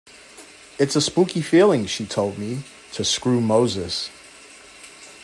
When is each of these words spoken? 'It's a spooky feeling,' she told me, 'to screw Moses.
'It's 0.79 0.95
a 0.95 0.99
spooky 1.01 1.41
feeling,' 1.43 1.85
she 1.85 2.07
told 2.07 2.39
me, 2.39 2.63
'to 2.91 3.05
screw 3.05 3.39
Moses. 3.39 4.09